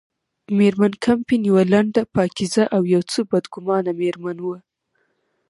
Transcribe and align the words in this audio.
مېرمن 0.57 0.93
کمپن 1.05 1.41
یوه 1.49 1.63
لنډه، 1.73 2.01
پاکیزه 2.15 2.63
او 2.75 2.81
یو 2.93 3.01
څه 3.11 3.19
بدګمانه 3.29 3.91
مېرمن 4.01 4.37
وه. 4.41 4.57